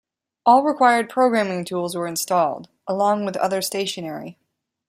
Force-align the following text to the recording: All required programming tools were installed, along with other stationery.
All 0.47 0.63
required 0.63 1.11
programming 1.11 1.63
tools 1.63 1.95
were 1.95 2.07
installed, 2.07 2.69
along 2.87 3.23
with 3.23 3.37
other 3.37 3.61
stationery. 3.61 4.39